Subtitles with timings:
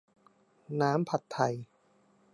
[0.81, 1.53] น้ำผัดไทย